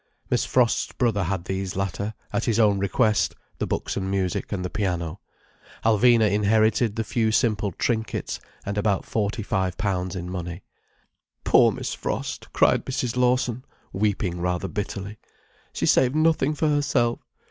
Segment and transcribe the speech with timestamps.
[0.31, 4.65] Miss Frost's brother had these latter, at his own request: the books and music, and
[4.65, 5.19] the piano.
[5.85, 10.63] Alvina inherited the few simple trinkets, and about forty five pounds in money.
[11.43, 13.15] "Poor Miss Frost," cried Mrs.
[13.15, 17.19] Lawson, weeping rather bitterly—"she saved nothing for herself.